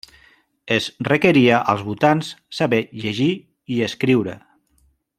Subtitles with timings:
[0.75, 3.31] Es requeria als votants saber llegir
[3.77, 4.39] i escriure.